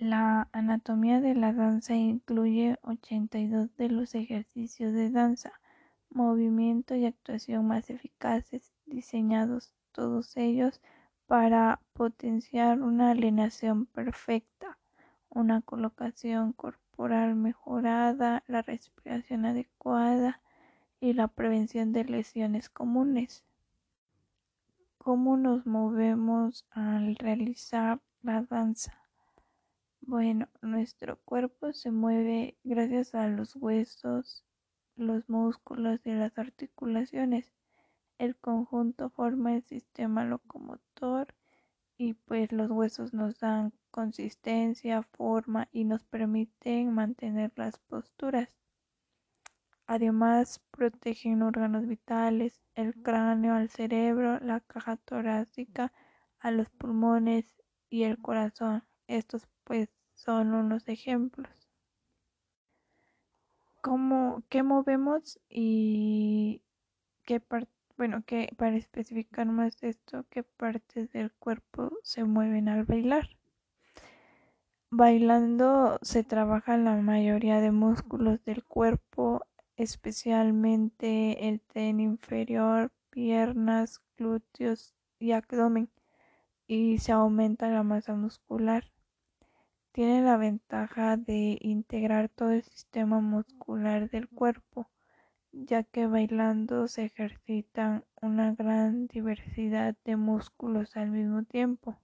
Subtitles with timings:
[0.00, 5.60] La anatomía de la danza incluye 82 de los ejercicios de danza,
[6.08, 10.80] movimiento y actuación más eficaces, diseñados todos ellos
[11.26, 14.78] para potenciar una alineación perfecta,
[15.28, 20.40] una colocación corporal mejorada, la respiración adecuada
[20.98, 23.44] y la prevención de lesiones comunes.
[24.96, 28.99] ¿Cómo nos movemos al realizar la danza?
[30.10, 34.44] Bueno, nuestro cuerpo se mueve gracias a los huesos,
[34.96, 37.52] los músculos y las articulaciones.
[38.18, 41.32] El conjunto forma el sistema locomotor
[41.96, 48.58] y pues los huesos nos dan consistencia, forma y nos permiten mantener las posturas.
[49.86, 55.92] Además, protegen órganos vitales, el cráneo al cerebro, la caja torácica
[56.40, 57.54] a los pulmones
[57.88, 58.82] y el corazón.
[59.06, 59.88] Estos pues
[60.20, 61.50] son unos ejemplos.
[63.80, 66.60] ¿Cómo, qué movemos y
[67.24, 67.42] qué
[67.96, 68.22] bueno,
[68.56, 73.30] para especificar más esto, qué partes del cuerpo se mueven al bailar?
[74.90, 79.40] Bailando se trabaja la mayoría de músculos del cuerpo,
[79.76, 85.90] especialmente el tren inferior, piernas, glúteos y abdomen,
[86.66, 88.84] y se aumenta la masa muscular.
[89.92, 94.88] Tiene la ventaja de integrar todo el sistema muscular del cuerpo,
[95.52, 101.98] ya que bailando se ejercitan una gran diversidad de músculos al mismo tiempo.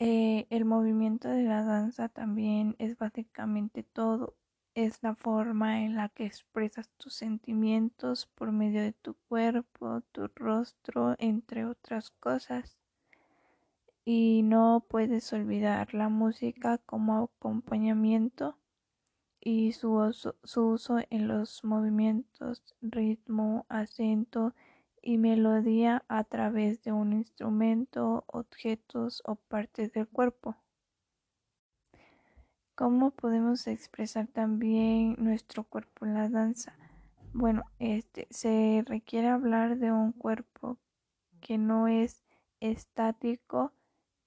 [0.00, 4.36] Eh, el movimiento de la danza también es básicamente todo.
[4.74, 10.28] Es la forma en la que expresas tus sentimientos por medio de tu cuerpo, tu
[10.34, 12.76] rostro, entre otras cosas
[14.10, 18.56] y no puedes olvidar la música como acompañamiento
[19.38, 24.54] y su uso, en los movimientos, ritmo, acento
[25.02, 30.56] y melodía a través de un instrumento, objetos o partes del cuerpo.
[32.74, 36.74] ¿Cómo podemos expresar también nuestro cuerpo en la danza?
[37.34, 40.78] Bueno, este se requiere hablar de un cuerpo
[41.42, 42.24] que no es
[42.60, 43.74] estático,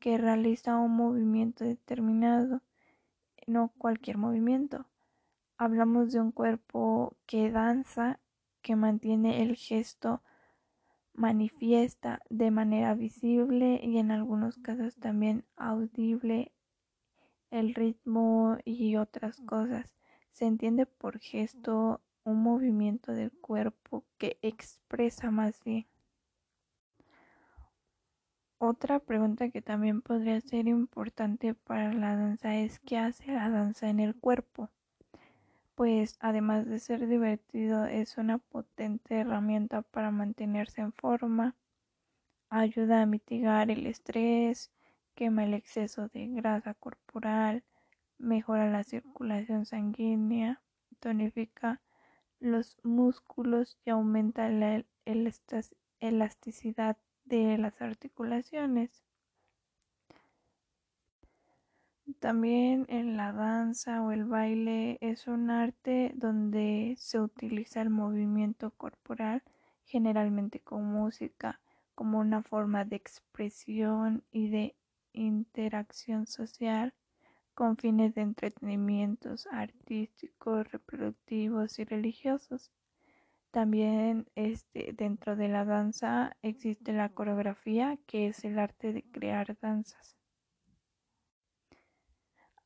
[0.02, 2.62] que realiza un movimiento determinado,
[3.48, 4.88] no cualquier movimiento.
[5.58, 8.20] Hablamos de un cuerpo que danza,
[8.64, 10.24] que mantiene el gesto,
[11.14, 16.52] manifiesta de manera visible y en algunos casos también audible
[17.52, 19.94] el ritmo y otras cosas.
[20.32, 25.91] Se entiende por gesto un movimiento del cuerpo que expresa más bien.
[28.64, 33.90] Otra pregunta que también podría ser importante para la danza es ¿qué hace la danza
[33.90, 34.70] en el cuerpo?
[35.74, 41.56] Pues además de ser divertido es una potente herramienta para mantenerse en forma,
[42.52, 44.70] ayuda a mitigar el estrés,
[45.16, 47.64] quema el exceso de grasa corporal,
[48.20, 50.62] mejora la circulación sanguínea,
[51.00, 51.82] tonifica
[52.40, 54.86] los músculos y aumenta la
[56.00, 56.98] elasticidad
[57.38, 59.04] de las articulaciones.
[62.20, 68.72] También en la danza o el baile es un arte donde se utiliza el movimiento
[68.72, 69.44] corporal
[69.86, 71.62] generalmente con música
[71.96, 74.76] como una forma de expresión y de
[75.14, 76.94] interacción social
[77.54, 82.72] con fines de entretenimientos artísticos, reproductivos y religiosos.
[83.52, 89.58] También este, dentro de la danza existe la coreografía, que es el arte de crear
[89.60, 90.16] danzas.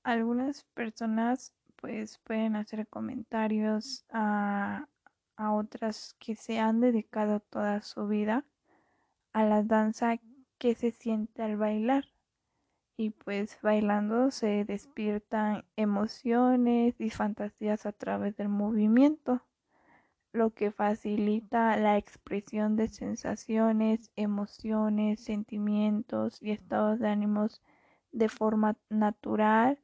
[0.04, 4.88] Algunas personas pues pueden hacer comentarios a,
[5.36, 8.46] a otras que se han dedicado toda su vida
[9.34, 10.18] a la danza
[10.60, 12.06] que se siente al bailar
[12.96, 19.42] y pues bailando se despiertan emociones y fantasías a través del movimiento
[20.36, 27.62] lo que facilita la expresión de sensaciones, emociones, sentimientos y estados de ánimos
[28.12, 29.80] de forma natural.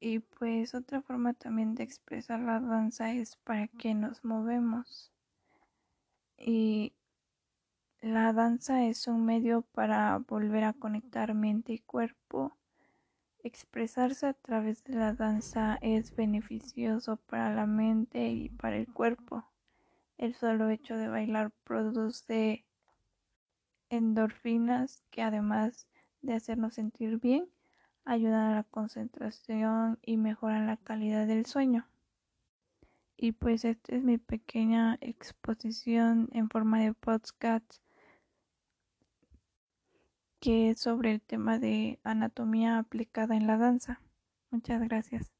[0.00, 5.12] Y pues otra forma también de expresar la danza es para que nos movemos.
[6.36, 6.94] Y
[8.00, 12.57] la danza es un medio para volver a conectar mente y cuerpo
[13.42, 19.44] Expresarse a través de la danza es beneficioso para la mente y para el cuerpo.
[20.16, 22.64] El solo hecho de bailar produce
[23.90, 25.86] endorfinas que además
[26.20, 27.48] de hacernos sentir bien,
[28.04, 31.86] ayudan a la concentración y mejoran la calidad del sueño.
[33.16, 37.76] Y pues esta es mi pequeña exposición en forma de podcast
[40.40, 44.00] que es sobre el tema de anatomía aplicada en la danza.
[44.50, 45.37] Muchas gracias.